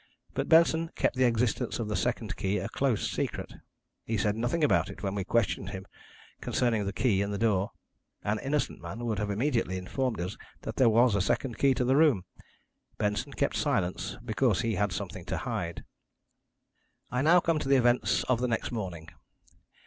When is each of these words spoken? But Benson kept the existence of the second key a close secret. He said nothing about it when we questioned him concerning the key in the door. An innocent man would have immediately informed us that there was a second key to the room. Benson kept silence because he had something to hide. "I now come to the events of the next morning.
But 0.33 0.49
Benson 0.49 0.89
kept 0.95 1.15
the 1.15 1.25
existence 1.25 1.77
of 1.77 1.87
the 1.87 1.95
second 1.95 2.35
key 2.35 2.57
a 2.57 2.67
close 2.69 3.07
secret. 3.11 3.53
He 4.03 4.17
said 4.17 4.35
nothing 4.35 4.63
about 4.63 4.89
it 4.89 5.03
when 5.03 5.13
we 5.13 5.23
questioned 5.23 5.69
him 5.69 5.85
concerning 6.41 6.87
the 6.87 6.91
key 6.91 7.21
in 7.21 7.29
the 7.29 7.37
door. 7.37 7.69
An 8.23 8.39
innocent 8.39 8.81
man 8.81 9.05
would 9.05 9.19
have 9.19 9.29
immediately 9.29 9.77
informed 9.77 10.19
us 10.19 10.37
that 10.61 10.77
there 10.77 10.89
was 10.89 11.13
a 11.13 11.21
second 11.21 11.59
key 11.59 11.75
to 11.75 11.85
the 11.85 11.95
room. 11.95 12.25
Benson 12.97 13.33
kept 13.33 13.55
silence 13.55 14.17
because 14.25 14.61
he 14.61 14.73
had 14.73 14.91
something 14.91 15.23
to 15.25 15.37
hide. 15.37 15.83
"I 17.11 17.21
now 17.21 17.39
come 17.39 17.59
to 17.59 17.69
the 17.69 17.77
events 17.77 18.23
of 18.23 18.39
the 18.41 18.47
next 18.47 18.71
morning. 18.71 19.07